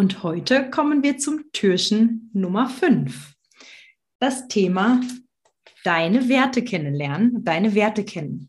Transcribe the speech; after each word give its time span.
Und 0.00 0.22
heute 0.22 0.70
kommen 0.70 1.02
wir 1.02 1.18
zum 1.18 1.52
Türchen 1.52 2.30
Nummer 2.32 2.70
5. 2.70 3.34
Das 4.18 4.48
Thema 4.48 5.02
deine 5.84 6.26
Werte 6.30 6.64
kennenlernen, 6.64 7.44
deine 7.44 7.74
Werte 7.74 8.04
kennen. 8.04 8.48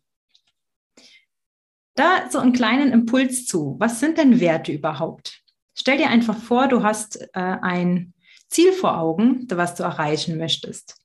Da 1.96 2.30
so 2.32 2.40
einen 2.40 2.54
kleinen 2.54 2.94
Impuls 2.94 3.48
zu. 3.48 3.76
Was 3.80 4.00
sind 4.00 4.18
denn 4.18 4.40
Werte 4.40 4.72
überhaupt? 4.72 5.44
Stell 5.78 5.98
dir 5.98 6.08
einfach 6.08 6.38
vor, 6.38 6.70
du 6.70 6.84
hast 6.84 7.20
äh, 7.20 7.28
ein 7.34 8.14
Ziel 8.48 8.72
vor 8.72 8.98
Augen, 8.98 9.46
was 9.50 9.76
du 9.76 9.84
erreichen 9.84 10.38
möchtest. 10.38 10.96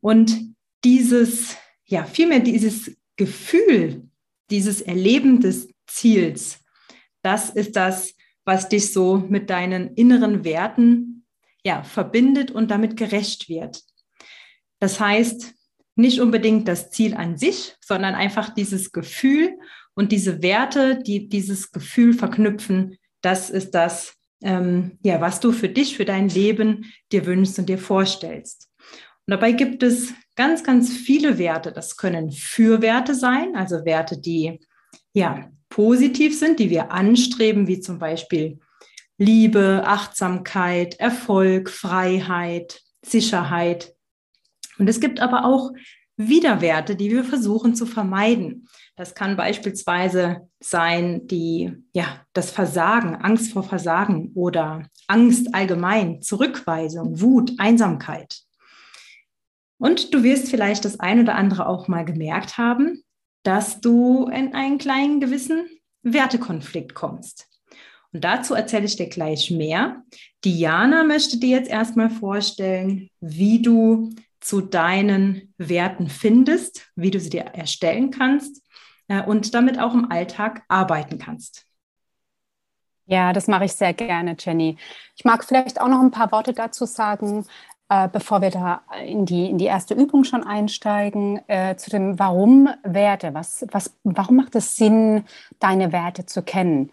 Und 0.00 0.52
dieses, 0.82 1.56
ja, 1.84 2.02
vielmehr 2.06 2.40
dieses 2.40 2.90
Gefühl, 3.14 4.10
dieses 4.50 4.80
Erleben 4.80 5.40
des 5.40 5.68
Ziels, 5.86 6.58
das 7.22 7.50
ist 7.50 7.76
das, 7.76 8.16
was 8.50 8.68
dich 8.68 8.92
so 8.92 9.18
mit 9.28 9.48
deinen 9.48 9.94
inneren 9.94 10.42
Werten 10.42 11.24
ja, 11.62 11.84
verbindet 11.84 12.50
und 12.50 12.68
damit 12.72 12.96
gerecht 12.96 13.48
wird. 13.48 13.80
Das 14.80 14.98
heißt, 14.98 15.54
nicht 15.94 16.20
unbedingt 16.20 16.66
das 16.66 16.90
Ziel 16.90 17.14
an 17.14 17.36
sich, 17.36 17.76
sondern 17.80 18.16
einfach 18.16 18.52
dieses 18.52 18.90
Gefühl 18.90 19.56
und 19.94 20.10
diese 20.10 20.42
Werte, 20.42 21.00
die 21.00 21.28
dieses 21.28 21.70
Gefühl 21.70 22.12
verknüpfen, 22.12 22.96
das 23.20 23.50
ist 23.50 23.70
das, 23.70 24.14
ähm, 24.42 24.98
ja, 25.04 25.20
was 25.20 25.38
du 25.38 25.52
für 25.52 25.68
dich, 25.68 25.96
für 25.96 26.04
dein 26.04 26.28
Leben 26.28 26.86
dir 27.12 27.26
wünschst 27.26 27.56
und 27.60 27.68
dir 27.68 27.78
vorstellst. 27.78 28.68
Und 28.80 29.30
dabei 29.30 29.52
gibt 29.52 29.84
es 29.84 30.12
ganz, 30.34 30.64
ganz 30.64 30.92
viele 30.92 31.38
Werte. 31.38 31.70
Das 31.70 31.96
können 31.96 32.32
Fürwerte 32.32 33.14
sein, 33.14 33.54
also 33.54 33.84
Werte, 33.84 34.20
die 34.20 34.58
ja 35.14 35.52
positiv 35.70 36.38
sind, 36.38 36.58
die 36.58 36.68
wir 36.68 36.92
anstreben, 36.92 37.66
wie 37.66 37.80
zum 37.80 37.98
Beispiel 37.98 38.58
Liebe, 39.16 39.82
Achtsamkeit, 39.86 41.00
Erfolg, 41.00 41.70
Freiheit, 41.70 42.82
Sicherheit. 43.02 43.94
Und 44.78 44.88
es 44.88 45.00
gibt 45.00 45.20
aber 45.20 45.44
auch 45.44 45.72
Widerwerte, 46.16 46.96
die 46.96 47.10
wir 47.10 47.24
versuchen 47.24 47.74
zu 47.74 47.86
vermeiden. 47.86 48.68
Das 48.96 49.14
kann 49.14 49.36
beispielsweise 49.36 50.48
sein, 50.58 51.26
die, 51.26 51.72
ja, 51.94 52.26
das 52.34 52.50
Versagen, 52.50 53.16
Angst 53.16 53.52
vor 53.52 53.62
Versagen 53.62 54.32
oder 54.34 54.86
Angst 55.06 55.54
allgemein, 55.54 56.20
Zurückweisung, 56.20 57.20
Wut, 57.20 57.52
Einsamkeit. 57.58 58.40
Und 59.78 60.12
du 60.12 60.22
wirst 60.22 60.50
vielleicht 60.50 60.84
das 60.84 61.00
ein 61.00 61.20
oder 61.20 61.36
andere 61.36 61.66
auch 61.66 61.88
mal 61.88 62.04
gemerkt 62.04 62.58
haben, 62.58 63.02
dass 63.42 63.80
du 63.80 64.26
in 64.26 64.54
einen 64.54 64.78
kleinen 64.78 65.20
gewissen 65.20 65.66
Wertekonflikt 66.02 66.94
kommst. 66.94 67.48
Und 68.12 68.24
dazu 68.24 68.54
erzähle 68.54 68.86
ich 68.86 68.96
dir 68.96 69.08
gleich 69.08 69.50
mehr. 69.50 70.02
Diana 70.44 71.04
möchte 71.04 71.38
dir 71.38 71.58
jetzt 71.58 71.70
erstmal 71.70 72.10
vorstellen, 72.10 73.08
wie 73.20 73.62
du 73.62 74.10
zu 74.40 74.60
deinen 74.60 75.54
Werten 75.58 76.08
findest, 76.08 76.90
wie 76.96 77.10
du 77.10 77.20
sie 77.20 77.30
dir 77.30 77.42
erstellen 77.42 78.10
kannst 78.10 78.62
äh, 79.08 79.22
und 79.22 79.54
damit 79.54 79.78
auch 79.78 79.94
im 79.94 80.10
Alltag 80.10 80.62
arbeiten 80.68 81.18
kannst. 81.18 81.66
Ja, 83.06 83.32
das 83.32 83.48
mache 83.48 83.64
ich 83.64 83.72
sehr 83.72 83.92
gerne, 83.92 84.36
Jenny. 84.38 84.76
Ich 85.16 85.24
mag 85.24 85.44
vielleicht 85.44 85.80
auch 85.80 85.88
noch 85.88 86.00
ein 86.00 86.12
paar 86.12 86.30
Worte 86.32 86.52
dazu 86.52 86.86
sagen, 86.86 87.44
äh, 87.90 88.08
bevor 88.08 88.40
wir 88.40 88.50
da 88.50 88.82
in 89.04 89.26
die, 89.26 89.50
in 89.50 89.58
die 89.58 89.66
erste 89.66 89.94
Übung 89.94 90.22
schon 90.22 90.44
einsteigen, 90.44 91.40
äh, 91.48 91.74
zu 91.74 91.90
dem 91.90 92.20
Warum 92.20 92.68
Werte. 92.84 93.34
Was, 93.34 93.66
was, 93.72 93.92
warum 94.04 94.36
macht 94.36 94.54
es 94.54 94.76
Sinn, 94.76 95.24
deine 95.58 95.92
Werte 95.92 96.24
zu 96.24 96.42
kennen? 96.42 96.90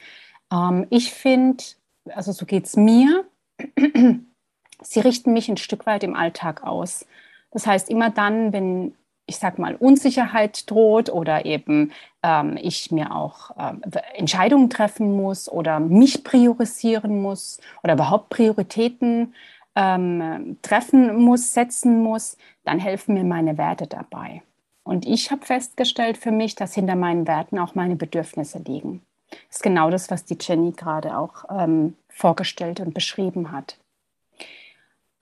Ähm, 0.52 0.88
ich 0.90 1.14
finde, 1.14 1.64
also 2.10 2.32
so 2.32 2.48
geht 2.48 2.66
es 2.66 2.76
mir, 2.76 3.26
sie 4.82 5.00
richten 5.00 5.34
mich 5.34 5.48
ein 5.50 5.58
Stück 5.58 5.86
weit 5.86 6.04
im 6.04 6.16
Alltag 6.16 6.64
aus. 6.64 7.06
Das 7.52 7.68
heißt, 7.68 7.90
immer 7.90 8.10
dann, 8.10 8.52
wenn 8.52 8.96
ich 9.28 9.38
sag 9.38 9.60
mal, 9.60 9.76
Unsicherheit 9.76 10.72
droht 10.72 11.10
oder 11.10 11.46
eben 11.46 11.92
ähm, 12.24 12.58
ich 12.60 12.92
mir 12.92 13.14
auch 13.14 13.52
ähm, 13.60 13.82
Entscheidungen 14.16 14.70
treffen 14.70 15.16
muss 15.16 15.50
oder 15.50 15.80
mich 15.80 16.24
priorisieren 16.24 17.22
muss 17.22 17.60
oder 17.84 17.94
überhaupt 17.94 18.30
Prioritäten 18.30 19.36
ähm, 19.78 20.58
treffen 20.64 21.16
muss, 21.24 21.54
setzen 21.54 22.02
muss, 22.02 22.36
dann 22.64 22.80
helfen 22.80 23.14
mir 23.14 23.24
meine 23.24 23.60
Werte 23.60 23.86
dabei. 23.86 24.42
Und 24.84 25.06
ich 25.06 25.30
habe 25.30 25.46
festgestellt 25.46 26.18
für 26.18 26.32
mich, 26.32 26.56
dass 26.56 26.74
hinter 26.74 26.96
meinen 26.96 27.28
Werten 27.28 27.60
auch 27.60 27.76
meine 27.76 27.96
Bedürfnisse 27.96 28.58
liegen. 28.58 29.02
Das 29.30 29.58
ist 29.58 29.64
genau 29.64 29.92
das, 29.92 30.10
was 30.10 30.26
die 30.26 30.38
Jenny 30.40 30.72
gerade 30.72 31.16
auch 31.16 31.46
ähm, 31.50 31.96
vorgestellt 32.10 32.80
und 32.80 32.96
beschrieben 32.96 33.52
hat. 33.52 33.78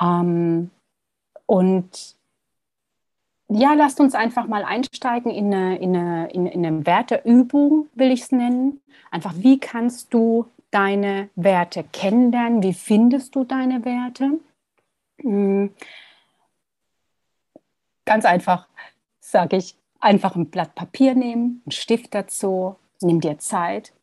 Ähm, 0.01 0.69
und 1.45 2.15
ja, 3.49 3.73
lasst 3.73 3.99
uns 3.99 4.15
einfach 4.15 4.47
mal 4.47 4.63
einsteigen 4.63 5.31
in 5.31 5.53
eine, 5.53 5.77
in 5.79 5.95
eine, 5.97 6.31
in 6.31 6.65
eine 6.65 6.85
Werteübung, 6.85 7.87
will 7.93 8.11
ich 8.11 8.21
es 8.21 8.31
nennen. 8.31 8.81
Einfach, 9.11 9.33
wie 9.37 9.59
kannst 9.59 10.13
du 10.13 10.45
deine 10.75 11.29
Werte 11.35 11.85
kennenlernen? 11.85 12.61
Wie 12.61 12.73
findest 12.73 13.33
du 13.35 13.45
deine 13.45 13.85
Werte? 13.85 14.39
Hm. 15.21 15.73
Ganz 18.03 18.25
einfach, 18.25 18.67
sage 19.21 19.55
ich, 19.55 19.77
einfach 20.01 20.35
ein 20.35 20.49
Blatt 20.49 20.75
Papier 20.75 21.15
nehmen, 21.15 21.61
einen 21.65 21.71
Stift 21.71 22.13
dazu, 22.13 22.75
nimm 23.01 23.21
dir 23.21 23.37
Zeit, 23.39 23.93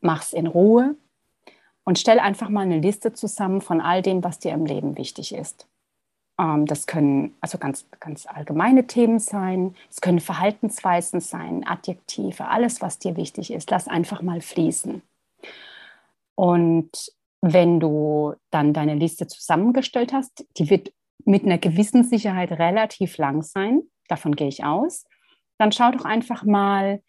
mach's 0.00 0.32
in 0.32 0.46
Ruhe 0.46 0.96
und 1.84 1.98
stell 1.98 2.18
einfach 2.18 2.48
mal 2.48 2.62
eine 2.62 2.80
Liste 2.80 3.12
zusammen 3.12 3.60
von 3.60 3.82
all 3.82 4.00
dem, 4.00 4.24
was 4.24 4.38
dir 4.38 4.52
im 4.52 4.64
Leben 4.64 4.96
wichtig 4.96 5.34
ist. 5.34 5.68
Ähm, 6.38 6.64
das 6.64 6.86
können 6.86 7.36
also 7.42 7.58
ganz, 7.58 7.86
ganz 8.00 8.26
allgemeine 8.26 8.86
Themen 8.86 9.18
sein, 9.18 9.74
es 9.90 10.00
können 10.00 10.20
Verhaltensweisen 10.20 11.20
sein, 11.20 11.66
Adjektive, 11.66 12.48
alles, 12.48 12.80
was 12.80 12.98
dir 12.98 13.16
wichtig 13.16 13.52
ist. 13.52 13.70
Lass 13.70 13.86
einfach 13.86 14.22
mal 14.22 14.40
fließen. 14.40 15.02
Und 16.36 16.90
wenn 17.40 17.80
du 17.80 18.34
dann 18.50 18.72
deine 18.72 18.94
Liste 18.94 19.26
zusammengestellt 19.26 20.12
hast, 20.12 20.46
die 20.56 20.70
wird 20.70 20.92
mit 21.24 21.44
einer 21.44 21.58
gewissen 21.58 22.04
Sicherheit 22.04 22.52
relativ 22.52 23.18
lang 23.18 23.42
sein, 23.42 23.82
davon 24.08 24.36
gehe 24.36 24.48
ich 24.48 24.64
aus, 24.64 25.04
dann 25.58 25.72
schau 25.72 25.90
doch 25.90 26.04
einfach 26.04 26.44
mal, 26.44 27.02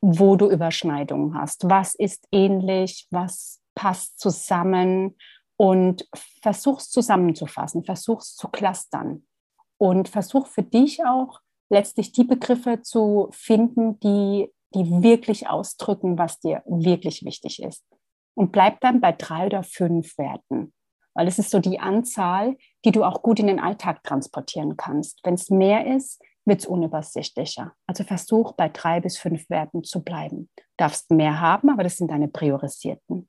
wo 0.00 0.36
du 0.36 0.50
Überschneidungen 0.50 1.34
hast. 1.34 1.68
Was 1.68 1.94
ist 1.94 2.26
ähnlich, 2.32 3.06
was 3.10 3.62
passt 3.74 4.18
zusammen? 4.18 5.16
Und 5.58 6.06
versuch's 6.42 6.90
zusammenzufassen, 6.90 7.84
versuch's 7.84 8.36
zu 8.36 8.48
clustern. 8.48 9.26
Und 9.78 10.08
versuch 10.08 10.46
für 10.46 10.62
dich 10.62 11.04
auch 11.04 11.40
letztlich 11.70 12.12
die 12.12 12.24
Begriffe 12.24 12.82
zu 12.82 13.28
finden, 13.32 13.98
die, 14.00 14.52
die 14.74 15.02
wirklich 15.02 15.48
ausdrücken, 15.48 16.18
was 16.18 16.40
dir 16.40 16.62
wirklich 16.66 17.24
wichtig 17.24 17.62
ist 17.62 17.84
und 18.36 18.52
bleib 18.52 18.80
dann 18.80 19.00
bei 19.00 19.12
drei 19.12 19.46
oder 19.46 19.62
fünf 19.62 20.16
Werten, 20.18 20.72
weil 21.14 21.26
es 21.26 21.38
ist 21.38 21.50
so 21.50 21.58
die 21.58 21.80
Anzahl, 21.80 22.56
die 22.84 22.92
du 22.92 23.02
auch 23.02 23.22
gut 23.22 23.40
in 23.40 23.46
den 23.46 23.58
Alltag 23.58 24.04
transportieren 24.04 24.76
kannst. 24.76 25.20
Wenn 25.24 25.34
es 25.34 25.50
mehr 25.50 25.86
ist, 25.96 26.22
wird 26.44 26.60
es 26.60 26.66
unübersichtlicher. 26.66 27.72
Also 27.86 28.04
versuch 28.04 28.52
bei 28.52 28.68
drei 28.68 29.00
bis 29.00 29.18
fünf 29.18 29.48
Werten 29.50 29.82
zu 29.82 30.04
bleiben. 30.04 30.48
Du 30.56 30.62
darfst 30.76 31.10
mehr 31.10 31.40
haben, 31.40 31.70
aber 31.70 31.82
das 31.82 31.96
sind 31.96 32.10
deine 32.10 32.28
priorisierten. 32.28 33.28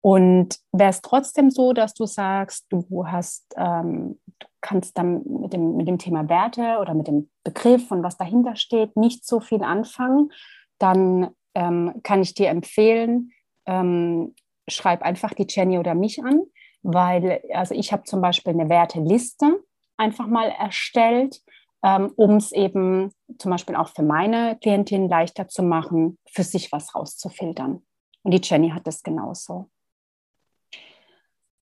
Und 0.00 0.58
wäre 0.72 0.90
es 0.90 1.00
trotzdem 1.00 1.50
so, 1.50 1.72
dass 1.72 1.94
du 1.94 2.06
sagst, 2.06 2.66
du 2.70 3.06
hast, 3.06 3.54
ähm, 3.56 4.18
du 4.40 4.48
kannst 4.60 4.98
dann 4.98 5.22
mit 5.24 5.52
dem, 5.52 5.76
mit 5.76 5.86
dem 5.86 5.98
Thema 5.98 6.28
Werte 6.28 6.78
oder 6.80 6.94
mit 6.94 7.06
dem 7.06 7.30
Begriff 7.44 7.92
und 7.92 8.02
was 8.02 8.16
dahinter 8.16 8.56
steht 8.56 8.96
nicht 8.96 9.24
so 9.24 9.38
viel 9.38 9.62
anfangen, 9.62 10.32
dann 10.78 11.30
ähm, 11.54 12.00
kann 12.02 12.22
ich 12.22 12.34
dir 12.34 12.48
empfehlen, 12.48 13.32
ähm, 13.66 14.34
schreib 14.68 15.02
einfach 15.02 15.34
die 15.34 15.46
Jenny 15.48 15.78
oder 15.78 15.94
mich 15.94 16.22
an, 16.22 16.42
weil 16.82 17.42
also 17.52 17.74
ich 17.74 17.92
habe 17.92 18.04
zum 18.04 18.20
Beispiel 18.20 18.52
eine 18.52 18.68
Werteliste 18.68 19.62
einfach 19.96 20.26
mal 20.26 20.48
erstellt, 20.48 21.40
ähm, 21.84 22.12
um 22.16 22.36
es 22.36 22.52
eben 22.52 23.12
zum 23.38 23.50
Beispiel 23.50 23.76
auch 23.76 23.88
für 23.88 24.02
meine 24.02 24.56
Klientin 24.60 25.08
leichter 25.08 25.48
zu 25.48 25.62
machen, 25.62 26.18
für 26.30 26.44
sich 26.44 26.70
was 26.72 26.94
rauszufiltern. 26.94 27.82
Und 28.22 28.30
die 28.30 28.40
Jenny 28.42 28.70
hat 28.70 28.86
das 28.86 29.02
genauso. 29.02 29.68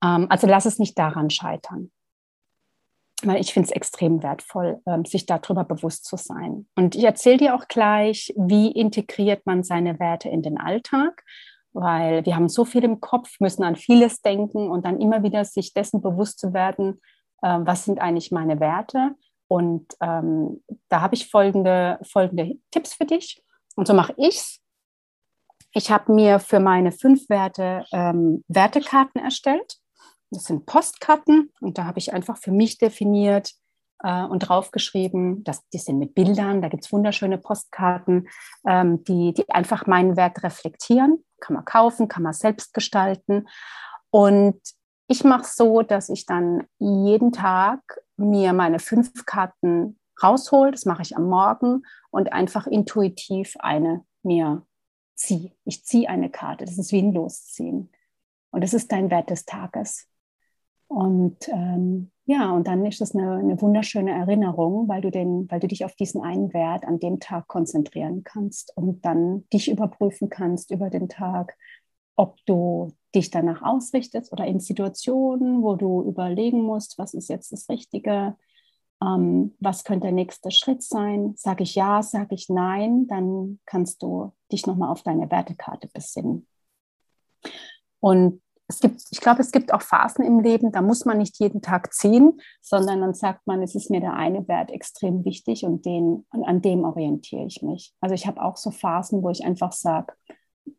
Ähm, 0.03 0.27
also 0.29 0.47
lass 0.47 0.67
es 0.67 0.79
nicht 0.79 0.99
daran 0.99 1.31
scheitern. 1.31 1.91
Weil 3.23 3.41
ich 3.41 3.53
finde 3.53 3.69
es 3.69 3.73
extrem 3.73 4.23
wertvoll, 4.23 4.81
ähm, 4.87 5.05
sich 5.05 5.27
darüber 5.27 5.65
bewusst 5.65 6.05
zu 6.05 6.17
sein. 6.17 6.67
Und 6.75 6.95
ich 6.95 7.05
erzähle 7.05 7.37
dir 7.37 7.55
auch 7.55 7.69
gleich, 7.69 8.33
wie 8.37 8.71
integriert 8.71 9.45
man 9.45 9.63
seine 9.63 9.99
Werte 9.99 10.31
in 10.31 10.43
den 10.43 10.59
Alltag 10.59 11.23
weil 11.73 12.25
wir 12.27 12.35
haben 12.35 12.49
so 12.49 12.65
viel 12.65 12.85
im 12.85 13.01
Kopf, 13.01 13.39
müssen 13.41 13.63
an 13.63 13.77
vieles 13.77 14.23
denken 14.23 14.71
und 14.71 14.85
dann 14.85 15.01
immer 15.01 15.23
wieder 15.23 15.45
sich 15.45 15.73
dessen 15.73 16.03
bewusst 16.03 16.39
zu 16.39 16.53
werden, 16.53 17.01
äh, 17.43 17.59
was 17.61 17.85
sind 17.85 18.01
eigentlich 18.01 18.33
meine 18.33 18.61
Werte. 18.61 19.15
Und 19.49 19.87
ähm, 20.01 20.63
da 20.89 21.01
habe 21.01 21.15
ich 21.15 21.29
folgende, 21.29 21.99
folgende 22.03 22.57
Tipps 22.71 22.95
für 22.95 23.05
dich. 23.05 23.43
Und 23.77 23.87
so 23.87 23.95
mache 23.95 24.15
ich 24.17 24.37
es. 24.37 24.61
Ich 25.73 25.91
habe 25.91 26.13
mir 26.13 26.41
für 26.41 26.61
meine 26.61 26.93
fünf 26.93 27.29
Werte 27.29 27.85
ähm, 27.93 28.45
Wertekarten 28.49 29.21
erstellt. 29.21 29.77
Das 30.31 30.45
sind 30.45 30.67
Postkarten 30.67 31.53
und 31.61 31.79
da 31.79 31.85
habe 31.85 31.99
ich 31.99 32.13
einfach 32.13 32.37
für 32.37 32.53
mich 32.53 32.79
definiert 32.79 33.53
äh, 34.03 34.25
und 34.25 34.41
draufgeschrieben, 34.41 35.43
dass 35.45 35.69
die 35.71 35.79
sind 35.79 35.99
mit 35.99 36.15
Bildern, 36.15 36.63
da 36.63 36.69
gibt 36.69 36.85
es 36.85 36.93
wunderschöne 36.93 37.39
Postkarten, 37.39 38.29
ähm, 38.67 39.03
die, 39.05 39.35
die 39.35 39.49
einfach 39.51 39.87
meinen 39.87 40.17
Wert 40.17 40.43
reflektieren. 40.43 41.25
Kann 41.41 41.55
man 41.55 41.65
kaufen, 41.65 42.09
kann 42.09 42.23
man 42.23 42.33
selbst 42.33 42.75
gestalten. 42.75 43.49
Und 44.11 44.61
ich 45.09 45.25
mache 45.25 45.43
es 45.43 45.57
so, 45.57 45.83
dass 45.83 46.09
ich 46.09 46.27
dann 46.27 46.67
jeden 46.79 47.33
Tag 47.33 47.81
mir 48.17 48.53
meine 48.53 48.79
fünf 48.79 49.27
Karten 49.27 49.99
raushole. 50.23 50.71
Das 50.71 50.85
mache 50.85 51.03
ich 51.03 51.17
am 51.17 51.25
Morgen 51.25 51.83
und 52.11 52.33
einfach 52.33 52.67
intuitiv 52.67 53.57
eine 53.59 54.05
mir 54.23 54.67
ziehe. 55.15 55.53
Ich 55.65 55.85
ziehe 55.85 56.09
eine 56.09 56.31
Karte. 56.31 56.65
Das 56.65 56.79
ist 56.79 56.93
wie 56.93 57.03
ein 57.03 57.13
Losziehen. 57.13 57.91
Und 58.51 58.63
das 58.63 58.75
ist 58.75 58.93
dein 58.93 59.11
Wert 59.11 59.31
des 59.31 59.45
Tages. 59.45 60.09
Und 60.89 61.49
ähm, 61.49 62.11
ja, 62.31 62.53
und 62.53 62.69
dann 62.69 62.87
ist 62.87 63.01
es 63.01 63.13
eine, 63.13 63.39
eine, 63.39 63.61
wunderschöne 63.61 64.13
Erinnerung, 64.13 64.87
weil 64.87 65.01
du, 65.01 65.11
den, 65.11 65.51
weil 65.51 65.59
du 65.59 65.67
dich 65.67 65.85
auf 65.85 65.97
diesen 65.97 66.23
einen 66.23 66.53
Wert 66.55 66.85
an 66.85 67.01
dem 67.01 67.19
Tag 67.19 67.49
konzentrieren 67.49 68.23
kannst 68.23 68.73
und 68.77 69.05
dann 69.05 69.49
dich 69.53 69.69
überprüfen 69.69 70.31
kannst 70.31 70.71
über 70.71 70.91
den 70.91 71.09
Tag, 71.09 71.57
ob 72.15 72.37
du 72.47 72.93
dich 73.17 73.33
danach 73.33 73.63
ausrichtest 73.63 74.33
oder 74.33 74.47
in 74.47 74.61
Situationen, 74.61 75.65
wo 75.65 75.75
du 75.75 76.05
überlegen 76.05 76.63
musst, 76.63 76.99
was 76.99 77.15
ist 77.15 77.31
jetzt 77.31 77.51
das 77.51 77.69
Richtige, 77.69 78.37
ähm, 79.03 79.57
was 79.59 79.83
könnte 79.83 80.07
der 80.07 80.13
nächste 80.13 80.53
Schritt 80.53 80.85
sein. 80.85 81.35
Sage 81.37 81.65
ich 81.65 81.75
ja, 81.75 82.01
sage 82.01 82.37
ich 82.37 82.49
nein, 82.49 83.09
dann 83.09 83.59
kannst 83.67 84.05
du 84.05 84.33
dich 84.53 84.69
nochmal 84.69 84.93
auf 84.93 85.03
deine 85.03 85.29
Wertekarte 85.33 85.89
besinnen. 85.93 86.47
Und 87.99 88.41
es 88.71 88.79
gibt, 88.79 89.03
ich 89.11 89.21
glaube, 89.21 89.41
es 89.41 89.51
gibt 89.51 89.75
auch 89.75 89.83
Phasen 89.83 90.25
im 90.25 90.39
Leben, 90.39 90.71
da 90.71 90.81
muss 90.81 91.05
man 91.05 91.19
nicht 91.19 91.41
jeden 91.41 91.61
Tag 91.61 91.93
ziehen, 91.93 92.41
sondern 92.61 93.01
dann 93.01 93.15
sagt 93.15 93.45
man, 93.47 93.63
es 93.63 93.75
ist 93.75 93.91
mir 93.91 94.01
der 94.01 94.15
eine 94.15 94.47
Wert 94.47 94.71
extrem 94.71 95.25
wichtig 95.25 95.65
und 95.65 95.85
den, 95.85 96.25
an 96.31 96.63
dem 96.63 96.85
orientiere 96.85 97.45
ich 97.47 97.63
mich. 97.63 97.93
Also 98.01 98.15
ich 98.15 98.29
habe 98.29 98.41
auch 98.41 98.57
so 98.57 98.71
Phasen, 98.71 99.25
wo 99.25 99.31
ich 99.31 99.45
einfach 99.45 99.73
sage, 99.73 100.15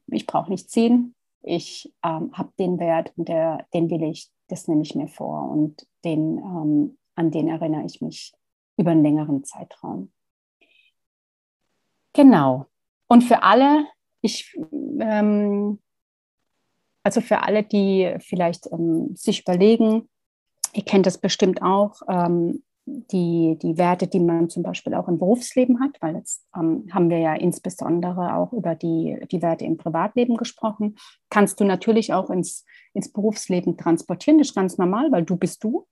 ich 0.07 0.25
brauche 0.25 0.49
nicht 0.49 0.69
ziehen, 0.69 1.15
ich 1.41 1.93
ähm, 2.03 2.31
habe 2.33 2.53
den 2.57 2.79
Wert 2.79 3.11
und 3.17 3.27
der, 3.27 3.65
den 3.73 3.89
will 3.89 4.03
ich, 4.03 4.31
das 4.47 4.69
nehme 4.69 4.83
ich 4.83 4.95
mir 4.95 5.09
vor 5.09 5.49
und 5.49 5.85
den, 6.05 6.37
ähm, 6.37 6.97
an 7.15 7.29
den 7.29 7.49
erinnere 7.49 7.85
ich 7.85 8.01
mich 8.01 8.33
über 8.77 8.91
einen 8.91 9.03
längeren 9.03 9.43
Zeitraum. 9.43 10.13
Genau. 12.13 12.67
Und 13.07 13.23
für 13.25 13.43
alle, 13.43 13.85
ich 14.21 14.57
ähm, 14.71 15.79
also 17.03 17.21
für 17.21 17.43
alle, 17.43 17.63
die 17.63 18.15
vielleicht 18.19 18.67
ähm, 18.71 19.15
sich 19.15 19.41
überlegen, 19.41 20.09
ihr 20.73 20.83
kennt 20.83 21.05
das 21.05 21.17
bestimmt 21.17 21.61
auch, 21.61 22.01
ähm, 22.07 22.63
die, 22.85 23.57
die 23.61 23.77
Werte, 23.77 24.07
die 24.07 24.19
man 24.19 24.49
zum 24.49 24.63
Beispiel 24.63 24.93
auch 24.95 25.07
im 25.07 25.19
Berufsleben 25.19 25.79
hat, 25.79 25.97
weil 26.01 26.15
jetzt 26.15 26.47
ähm, 26.55 26.87
haben 26.91 27.09
wir 27.09 27.19
ja 27.19 27.35
insbesondere 27.35 28.35
auch 28.35 28.53
über 28.53 28.75
die, 28.75 29.17
die 29.31 29.41
Werte 29.41 29.65
im 29.65 29.77
Privatleben 29.77 30.35
gesprochen, 30.35 30.95
kannst 31.29 31.59
du 31.59 31.63
natürlich 31.63 32.13
auch 32.13 32.29
ins, 32.29 32.65
ins 32.93 33.11
Berufsleben 33.11 33.77
transportieren. 33.77 34.39
Das 34.39 34.49
ist 34.49 34.55
ganz 34.55 34.77
normal, 34.77 35.11
weil 35.11 35.23
du 35.23 35.35
bist 35.35 35.63
du. 35.63 35.87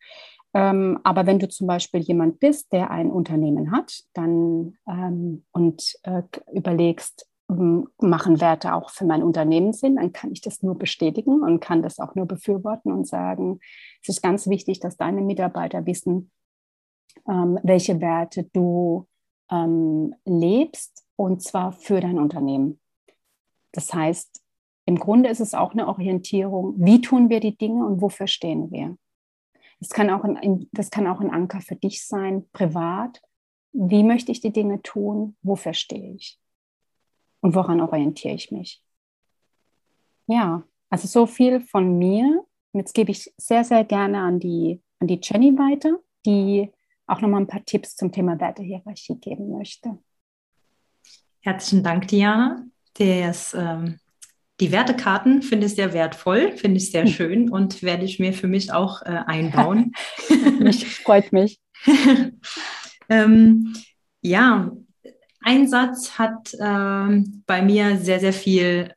Ähm, 0.53 1.00
aber 1.03 1.27
wenn 1.27 1.38
du 1.38 1.47
zum 1.47 1.67
Beispiel 1.67 2.01
jemand 2.01 2.39
bist, 2.39 2.73
der 2.73 2.89
ein 2.89 3.12
Unternehmen 3.12 3.71
hat, 3.71 4.03
dann 4.13 4.77
ähm, 4.88 5.45
und 5.51 5.95
äh, 6.03 6.23
überlegst, 6.51 7.28
machen 7.50 8.40
Werte 8.42 8.75
auch 8.75 8.92
für 8.92 9.06
mein 9.06 9.24
Unternehmen 9.24 9.74
Sinn, 9.74 9.96
dann 9.96 10.13
kann 10.13 10.31
ich 10.31 10.42
das 10.42 10.62
nur 10.62 10.78
bestätigen 10.78 11.42
und 11.42 11.60
kann 11.60 11.81
das 11.81 12.00
auch 12.00 12.13
nur 12.13 12.28
befürworten 12.28 12.92
und 12.92 13.07
sagen, 13.07 13.60
es 14.04 14.10
ist 14.10 14.22
ganz 14.22 14.48
wichtig, 14.48 14.80
dass 14.80 14.98
deine 14.98 15.22
Mitarbeiter 15.22 15.86
wissen, 15.88 16.30
ähm, 17.28 17.60
welche 17.63 18.00
Werte 18.01 18.44
du 18.54 19.07
ähm, 19.51 20.13
lebst 20.25 21.06
und 21.16 21.42
zwar 21.42 21.72
für 21.72 22.00
dein 22.00 22.19
Unternehmen. 22.19 22.80
Das 23.72 23.94
heißt, 23.94 24.42
im 24.86 25.00
Grunde 25.00 25.30
ist 25.30 25.40
es 25.40 25.56
auch 25.56 25.72
eine 25.72 25.88
Orientierung, 25.88 26.75
wie 26.78 27.01
tun 27.01 27.30
wir 27.30 27.40
die 27.40 27.57
Dinge 27.57 27.86
und 27.86 28.01
wofür 28.01 28.28
stehen 28.28 28.72
wir. 28.72 28.96
Das 29.80 29.90
kann 29.90 30.10
auch 30.10 30.24
ein, 30.24 30.68
das 30.72 30.92
kann 30.92 31.07
auch 31.07 31.19
ein 31.19 31.31
Anker 31.31 31.62
für 31.62 31.75
dich 31.75 32.06
sein, 32.06 32.48
privat. 32.51 33.22
Wie 33.72 34.04
möchte 34.04 34.31
ich 34.31 34.42
die 34.42 34.51
Dinge 34.51 34.81
tun? 34.81 35.36
Wofür 35.42 35.74
stehe 35.74 36.13
ich? 36.16 36.40
Und 37.41 37.56
woran 37.56 37.81
orientiere 37.81 38.36
ich 38.36 38.51
mich? 38.51 38.81
Ja, 40.27 40.63
also 40.89 41.07
so 41.07 41.25
viel 41.25 41.59
von 41.62 41.97
mir. 41.97 42.45
Und 42.71 42.80
jetzt 42.80 42.94
gebe 42.94 43.12
ich 43.12 43.33
sehr, 43.38 43.63
sehr 43.63 43.83
gerne 43.83 44.19
an 44.19 44.39
die, 44.39 44.81
an 45.00 45.07
die 45.07 45.19
Jenny 45.21 45.57
weiter, 45.57 45.97
die 46.25 46.71
auch 47.07 47.21
nochmal 47.21 47.41
ein 47.41 47.47
paar 47.47 47.65
Tipps 47.65 47.95
zum 47.95 48.12
Thema 48.12 48.39
Wertehierarchie 48.39 49.15
geben 49.15 49.51
möchte. 49.51 49.97
Herzlichen 51.41 51.83
Dank, 51.83 52.07
Diana. 52.07 52.65
Das, 52.95 53.53
ähm, 53.53 54.00
die 54.59 54.71
Wertekarten 54.71 55.41
finde 55.41 55.68
ich 55.68 55.75
sehr 55.75 55.94
wertvoll, 55.94 56.51
finde 56.51 56.77
ich 56.77 56.91
sehr 56.91 57.07
schön 57.07 57.50
und 57.50 57.81
werde 57.81 58.06
ich 58.06 58.19
mir 58.19 58.33
für 58.33 58.47
mich 58.47 58.71
auch 58.71 59.01
äh, 59.01 59.24
einbauen. 59.25 59.94
mich 60.59 60.86
freut 60.86 61.31
mich. 61.31 61.59
ähm, 63.09 63.74
ja, 64.21 64.71
ein 65.41 65.68
Satz 65.68 66.18
hat 66.18 66.53
äh, 66.53 67.24
bei 67.46 67.62
mir 67.62 67.98
sehr, 67.98 68.19
sehr 68.19 68.34
viel 68.34 68.93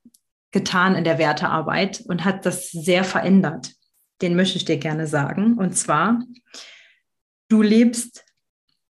getan 0.50 0.94
in 0.94 1.04
der 1.04 1.18
Wertearbeit 1.18 2.02
und 2.06 2.24
hat 2.24 2.44
das 2.46 2.70
sehr 2.70 3.04
verändert. 3.04 3.72
Den 4.20 4.36
möchte 4.36 4.58
ich 4.58 4.64
dir 4.64 4.76
gerne 4.76 5.06
sagen. 5.06 5.54
Und 5.54 5.76
zwar, 5.76 6.22
du 7.48 7.62
lebst, 7.62 8.24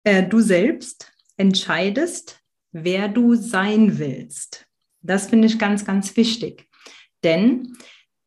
äh, 0.05 0.23
du 0.23 0.41
selbst 0.41 1.13
entscheidest, 1.37 2.41
wer 2.73 3.09
du 3.09 3.35
sein 3.35 3.99
willst. 3.99 4.67
Das 5.01 5.29
finde 5.29 5.47
ich 5.47 5.59
ganz, 5.59 5.85
ganz 5.85 6.17
wichtig. 6.17 6.69
Denn 7.25 7.77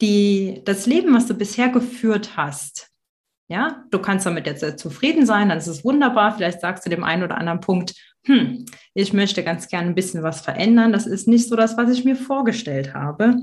die, 0.01 0.61
das 0.65 0.85
Leben, 0.85 1.13
was 1.13 1.27
du 1.27 1.33
bisher 1.33 1.69
geführt 1.69 2.37
hast, 2.37 2.89
ja, 3.47 3.83
du 3.89 3.99
kannst 3.99 4.25
damit 4.25 4.45
jetzt 4.45 4.59
sehr 4.59 4.77
zufrieden 4.77 5.25
sein, 5.25 5.49
dann 5.49 5.57
ist 5.57 5.67
es 5.67 5.83
wunderbar. 5.83 6.35
Vielleicht 6.35 6.61
sagst 6.61 6.85
du 6.85 6.89
dem 6.89 7.03
einen 7.03 7.23
oder 7.23 7.37
anderen 7.37 7.59
Punkt, 7.59 7.95
hm, 8.29 8.65
ich 8.93 9.11
möchte 9.11 9.43
ganz 9.43 9.67
gerne 9.67 9.87
ein 9.87 9.95
bisschen 9.95 10.21
was 10.21 10.41
verändern. 10.41 10.93
Das 10.93 11.07
ist 11.07 11.27
nicht 11.27 11.49
so 11.49 11.55
das, 11.55 11.77
was 11.77 11.89
ich 11.89 12.05
mir 12.05 12.15
vorgestellt 12.15 12.93
habe. 12.93 13.37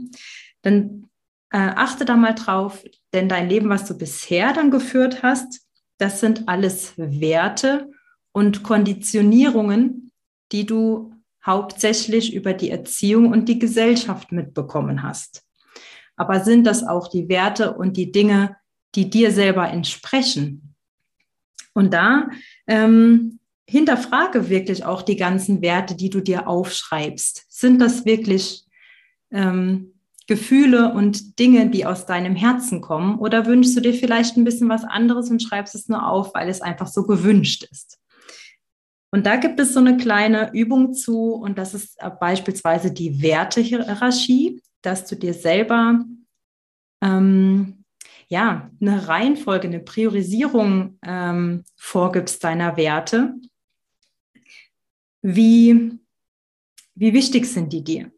Dann 0.62 1.08
äh, 1.50 1.58
achte 1.58 2.04
da 2.04 2.14
mal 2.14 2.34
drauf, 2.34 2.84
denn 3.12 3.28
dein 3.28 3.48
Leben, 3.48 3.68
was 3.68 3.84
du 3.84 3.98
bisher 3.98 4.52
dann 4.52 4.70
geführt 4.70 5.24
hast, 5.24 5.66
das 5.98 6.20
sind 6.20 6.48
alles 6.48 6.92
Werte 6.96 7.90
und 8.30 8.62
Konditionierungen, 8.62 10.12
die 10.52 10.66
du 10.66 11.12
hauptsächlich 11.44 12.32
über 12.32 12.52
die 12.52 12.70
Erziehung 12.70 13.32
und 13.32 13.48
die 13.48 13.58
Gesellschaft 13.58 14.30
mitbekommen 14.30 15.02
hast. 15.02 15.42
Aber 16.14 16.44
sind 16.44 16.64
das 16.64 16.86
auch 16.86 17.08
die 17.08 17.28
Werte 17.28 17.74
und 17.74 17.96
die 17.96 18.12
Dinge, 18.12 18.56
die 18.94 19.10
dir 19.10 19.32
selber 19.32 19.68
entsprechen? 19.68 20.74
Und 21.74 21.92
da 21.92 22.28
ähm, 22.68 23.40
hinterfrage 23.68 24.48
wirklich 24.48 24.84
auch 24.84 25.02
die 25.02 25.16
ganzen 25.16 25.60
Werte, 25.60 25.96
die 25.96 26.10
du 26.10 26.20
dir 26.20 26.48
aufschreibst. 26.48 27.46
Sind 27.48 27.80
das 27.80 28.04
wirklich 28.04 28.64
ähm, 29.30 29.92
Gefühle 30.26 30.92
und 30.92 31.38
Dinge, 31.38 31.70
die 31.70 31.86
aus 31.86 32.06
deinem 32.06 32.36
Herzen 32.36 32.80
kommen? 32.80 33.18
Oder 33.18 33.46
wünschst 33.46 33.76
du 33.76 33.80
dir 33.80 33.94
vielleicht 33.94 34.36
ein 34.36 34.44
bisschen 34.44 34.68
was 34.68 34.84
anderes 34.84 35.30
und 35.30 35.42
schreibst 35.42 35.74
es 35.74 35.88
nur 35.88 36.08
auf, 36.08 36.34
weil 36.34 36.48
es 36.48 36.62
einfach 36.62 36.86
so 36.86 37.04
gewünscht 37.04 37.66
ist? 37.70 37.98
Und 39.12 39.24
da 39.26 39.36
gibt 39.36 39.58
es 39.60 39.72
so 39.72 39.80
eine 39.80 39.96
kleine 39.96 40.52
Übung 40.52 40.92
zu, 40.92 41.32
und 41.32 41.58
das 41.58 41.74
ist 41.74 42.00
äh, 42.00 42.10
beispielsweise 42.10 42.92
die 42.92 43.22
Wertehierarchie, 43.22 44.60
dass 44.82 45.06
du 45.06 45.16
dir 45.16 45.34
selber 45.34 46.04
ähm, 47.02 47.84
ja, 48.28 48.70
eine 48.80 49.08
Reihenfolge, 49.08 49.68
eine 49.68 49.80
Priorisierung 49.80 50.98
ähm, 51.02 51.64
vorgibst 51.76 52.42
deiner 52.42 52.76
Werte 52.76 53.34
wie, 55.26 55.98
wie 56.94 57.12
wichtig 57.12 57.46
sind 57.46 57.72
die 57.72 57.82
dir? 57.82 58.12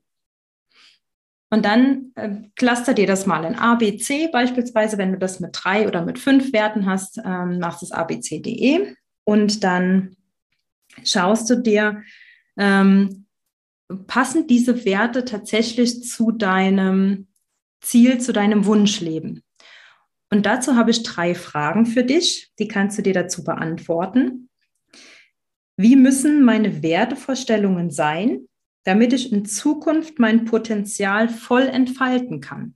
Und 1.51 1.65
dann 1.65 2.13
äh, 2.17 2.43
cluster 2.55 2.93
dir 2.93 3.07
das 3.07 3.25
mal 3.25 3.45
in 3.45 3.55
A, 3.55 3.77
B, 3.77 3.97
C 3.97 4.29
beispielsweise, 4.31 4.99
wenn 4.99 5.13
du 5.13 5.19
das 5.19 5.41
mit 5.41 5.53
drei 5.55 5.89
oder 5.89 6.05
mit 6.05 6.19
fünf 6.19 6.53
Werten 6.53 6.85
hast, 6.85 7.19
ähm, 7.25 7.61
machst 7.61 7.83
es 7.83 7.93
A, 7.93 8.05
B, 8.05 8.21
C, 8.21 8.41
D, 8.41 8.51
E. 8.51 8.95
Und 9.25 9.65
dann 9.65 10.17
schaust 11.03 11.49
du 11.49 11.57
dir, 11.57 12.03
ähm, 12.59 13.25
passen 14.07 14.47
diese 14.47 14.85
Werte 14.85 15.25
tatsächlich 15.25 16.03
zu 16.03 16.31
deinem 16.31 17.29
Ziel, 17.81 18.21
zu 18.21 18.35
deinem 18.35 18.67
Wunschleben? 18.67 19.43
Und 20.29 20.45
dazu 20.45 20.77
habe 20.77 20.91
ich 20.91 21.05
drei 21.05 21.35
Fragen 21.35 21.87
für 21.87 22.05
dich, 22.05 22.53
die 22.59 22.69
kannst 22.69 22.99
du 22.99 23.03
dir 23.03 23.15
dazu 23.15 23.45
beantworten. 23.45 24.48
Wie 25.81 25.95
müssen 25.95 26.43
meine 26.43 26.83
Wertevorstellungen 26.83 27.91
sein, 27.91 28.49
damit 28.83 29.13
ich 29.13 29.33
in 29.33 29.45
Zukunft 29.45 30.19
mein 30.19 30.45
Potenzial 30.45 31.29
voll 31.29 31.63
entfalten 31.63 32.41
kann? 32.41 32.75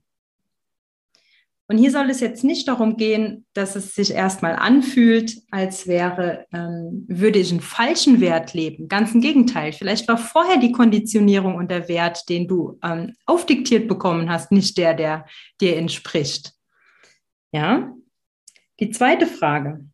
Und 1.67 1.79
hier 1.79 1.91
soll 1.91 2.09
es 2.09 2.21
jetzt 2.21 2.45
nicht 2.45 2.69
darum 2.69 2.95
gehen, 2.95 3.45
dass 3.53 3.75
es 3.75 3.93
sich 3.93 4.11
erstmal 4.11 4.55
anfühlt, 4.55 5.35
als 5.51 5.85
wäre, 5.85 6.45
ähm, 6.53 7.05
würde 7.09 7.39
ich 7.39 7.51
einen 7.51 7.59
falschen 7.59 8.21
Wert 8.21 8.53
leben. 8.53 8.87
Ganz 8.87 9.13
im 9.13 9.19
Gegenteil. 9.19 9.73
Vielleicht 9.73 10.07
war 10.07 10.17
vorher 10.17 10.57
die 10.57 10.71
Konditionierung 10.71 11.55
und 11.55 11.71
der 11.71 11.89
Wert, 11.89 12.29
den 12.29 12.47
du 12.47 12.79
ähm, 12.83 13.15
aufdiktiert 13.25 13.89
bekommen 13.89 14.29
hast, 14.29 14.51
nicht 14.53 14.77
der, 14.77 14.93
der 14.93 15.25
dir 15.59 15.75
entspricht. 15.75 16.53
Ja. 17.51 17.93
Die 18.79 18.91
zweite 18.91 19.27
Frage. 19.27 19.85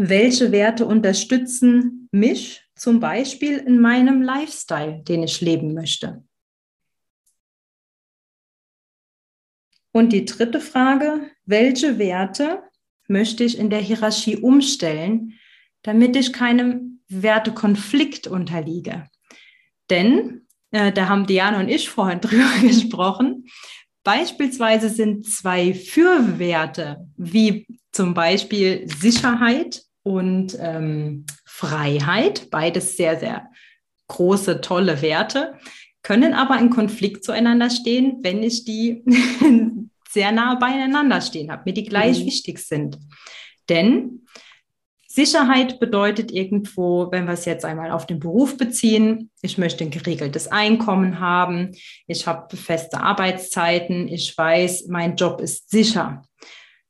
Welche 0.00 0.52
Werte 0.52 0.86
unterstützen 0.86 2.08
mich 2.12 2.64
zum 2.76 3.00
Beispiel 3.00 3.58
in 3.58 3.80
meinem 3.80 4.22
Lifestyle, 4.22 5.02
den 5.02 5.24
ich 5.24 5.40
leben 5.40 5.74
möchte? 5.74 6.22
Und 9.90 10.12
die 10.12 10.24
dritte 10.24 10.60
Frage, 10.60 11.28
welche 11.46 11.98
Werte 11.98 12.62
möchte 13.08 13.42
ich 13.42 13.58
in 13.58 13.70
der 13.70 13.80
Hierarchie 13.80 14.36
umstellen, 14.36 15.32
damit 15.82 16.14
ich 16.14 16.32
keinem 16.32 17.00
Wertekonflikt 17.08 18.28
unterliege? 18.28 19.08
Denn, 19.90 20.46
äh, 20.70 20.92
da 20.92 21.08
haben 21.08 21.26
Diana 21.26 21.58
und 21.58 21.68
ich 21.68 21.88
vorhin 21.88 22.20
drüber 22.20 22.60
gesprochen, 22.62 23.48
beispielsweise 24.04 24.90
sind 24.90 25.26
zwei 25.26 25.74
Fürwerte, 25.74 27.04
wie 27.16 27.66
zum 27.90 28.14
Beispiel 28.14 28.88
Sicherheit 28.88 29.87
und 30.08 30.56
ähm, 30.58 31.26
Freiheit, 31.44 32.48
beides 32.50 32.96
sehr, 32.96 33.20
sehr 33.20 33.50
große, 34.06 34.62
tolle 34.62 35.02
Werte, 35.02 35.58
können 36.02 36.32
aber 36.32 36.58
in 36.58 36.70
Konflikt 36.70 37.24
zueinander 37.24 37.68
stehen, 37.68 38.20
wenn 38.22 38.42
ich 38.42 38.64
die 38.64 39.04
sehr 40.08 40.32
nah 40.32 40.54
beieinander 40.54 41.20
stehen 41.20 41.52
habe, 41.52 41.64
mir 41.66 41.74
die 41.74 41.84
gleich 41.84 42.20
mhm. 42.20 42.26
wichtig 42.26 42.58
sind. 42.58 42.98
Denn 43.68 44.24
Sicherheit 45.06 45.78
bedeutet 45.78 46.32
irgendwo, 46.32 47.12
wenn 47.12 47.26
wir 47.26 47.34
es 47.34 47.44
jetzt 47.44 47.66
einmal 47.66 47.90
auf 47.90 48.06
den 48.06 48.18
Beruf 48.18 48.56
beziehen, 48.56 49.30
ich 49.42 49.58
möchte 49.58 49.84
ein 49.84 49.90
geregeltes 49.90 50.48
Einkommen 50.48 51.20
haben, 51.20 51.72
ich 52.06 52.26
habe 52.26 52.56
feste 52.56 52.98
Arbeitszeiten, 53.00 54.08
ich 54.08 54.38
weiß, 54.38 54.86
mein 54.88 55.16
Job 55.16 55.42
ist 55.42 55.68
sicher. 55.68 56.22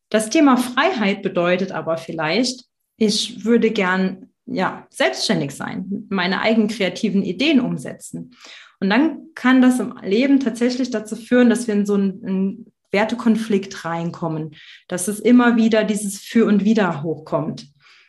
Das 0.08 0.30
Thema 0.30 0.56
Freiheit 0.56 1.22
bedeutet 1.22 1.72
aber 1.72 1.98
vielleicht, 1.98 2.67
ich 2.98 3.44
würde 3.44 3.70
gern 3.70 4.28
ja, 4.44 4.86
selbstständig 4.90 5.52
sein, 5.52 6.06
meine 6.10 6.40
eigenen 6.40 6.68
kreativen 6.68 7.22
Ideen 7.22 7.60
umsetzen. 7.60 8.34
Und 8.80 8.90
dann 8.90 9.34
kann 9.34 9.62
das 9.62 9.80
im 9.80 9.96
Leben 10.02 10.40
tatsächlich 10.40 10.90
dazu 10.90 11.16
führen, 11.16 11.50
dass 11.50 11.66
wir 11.66 11.74
in 11.74 11.86
so 11.86 11.94
einen, 11.94 12.24
einen 12.24 12.72
Wertekonflikt 12.90 13.84
reinkommen, 13.84 14.54
dass 14.88 15.08
es 15.08 15.20
immer 15.20 15.56
wieder 15.56 15.84
dieses 15.84 16.18
Für 16.20 16.46
und 16.46 16.64
Wider 16.64 17.02
hochkommt. 17.02 17.66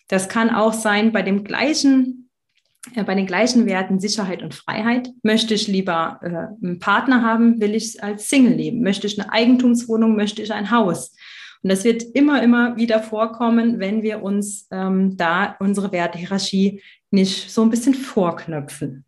Das 0.08 0.30
kann 0.30 0.50
auch 0.50 0.74
sein 0.74 1.12
bei 1.12 1.22
dem 1.22 1.44
gleichen, 1.44 2.30
äh, 2.96 3.04
bei 3.04 3.16
den 3.16 3.26
gleichen 3.26 3.66
Werten 3.66 4.00
Sicherheit 4.00 4.42
und 4.42 4.54
Freiheit. 4.54 5.10
Möchte 5.24 5.54
ich 5.54 5.68
lieber 5.68 6.20
äh, 6.22 6.66
einen 6.66 6.80
Partner 6.80 7.24
haben, 7.24 7.60
will 7.60 7.76
ich 7.76 8.02
als 8.02 8.30
Single 8.30 8.54
leben? 8.54 8.82
Möchte 8.82 9.08
ich 9.08 9.20
eine 9.20 9.32
Eigentumswohnung? 9.32 10.16
Möchte 10.16 10.42
ich 10.42 10.54
ein 10.54 10.72
Haus? 10.72 11.14
Und 11.62 11.70
das 11.70 11.84
wird 11.84 12.04
immer, 12.14 12.42
immer 12.42 12.78
wieder 12.78 13.02
vorkommen, 13.02 13.80
wenn 13.80 14.02
wir 14.02 14.24
uns 14.24 14.68
ähm, 14.72 15.18
da 15.18 15.58
unsere 15.60 15.92
Wertehierarchie 15.92 16.82
nicht 17.12 17.52
so 17.52 17.62
ein 17.64 17.70
bisschen 17.70 17.96
vorknöpfen. 17.96 19.06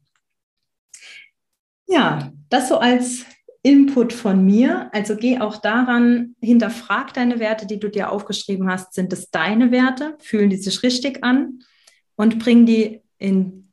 Ja, 1.87 2.31
das 2.49 2.69
so 2.69 2.77
als 2.77 3.25
Input 3.63 4.11
von 4.11 4.43
mir. 4.45 4.89
Also 4.91 5.15
geh 5.15 5.39
auch 5.39 5.57
daran, 5.57 6.35
hinterfrag 6.41 7.13
deine 7.13 7.39
Werte, 7.39 7.67
die 7.67 7.79
du 7.79 7.89
dir 7.89 8.11
aufgeschrieben 8.11 8.69
hast. 8.69 8.93
Sind 8.93 9.13
es 9.13 9.29
deine 9.29 9.71
Werte? 9.71 10.17
Fühlen 10.19 10.49
die 10.49 10.57
sich 10.57 10.83
richtig 10.83 11.23
an? 11.23 11.59
Und 12.15 12.39
bring 12.39 12.65
die 12.65 13.01
in 13.17 13.71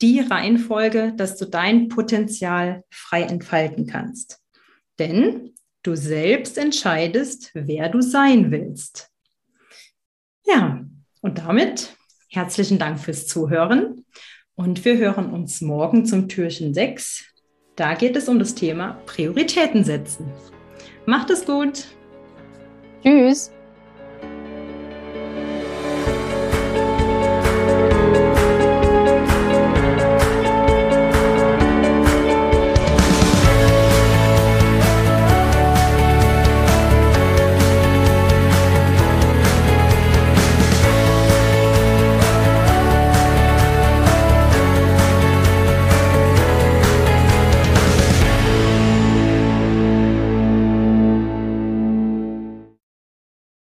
die 0.00 0.20
Reihenfolge, 0.20 1.12
dass 1.16 1.36
du 1.36 1.44
dein 1.44 1.88
Potenzial 1.88 2.84
frei 2.90 3.22
entfalten 3.22 3.86
kannst. 3.86 4.40
Denn 4.98 5.54
du 5.82 5.94
selbst 5.94 6.58
entscheidest, 6.58 7.50
wer 7.54 7.88
du 7.88 8.00
sein 8.00 8.50
willst. 8.50 9.10
Ja, 10.46 10.84
und 11.20 11.38
damit 11.38 11.96
herzlichen 12.30 12.78
Dank 12.78 13.00
fürs 13.00 13.26
Zuhören. 13.26 14.04
Und 14.54 14.84
wir 14.84 14.98
hören 14.98 15.30
uns 15.30 15.60
morgen 15.60 16.04
zum 16.04 16.28
Türchen 16.28 16.74
6 16.74 17.28
da 17.78 17.94
geht 17.94 18.16
es 18.16 18.28
um 18.28 18.40
das 18.40 18.56
Thema 18.56 19.00
Prioritäten 19.06 19.84
setzen. 19.84 20.26
Macht 21.06 21.30
es 21.30 21.46
gut. 21.46 21.84
Tschüss. 23.04 23.52